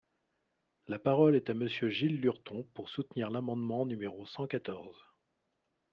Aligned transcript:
La 0.87 0.97
parole 0.97 1.35
est 1.35 1.51
à 1.51 1.53
Monsieur 1.53 1.91
Gilles 1.91 2.19
Lurton, 2.19 2.65
pour 2.73 2.89
soutenir 2.89 3.29
l’amendement 3.29 3.85
numéro 3.85 4.25
cent 4.25 4.47
quatorze. 4.47 4.97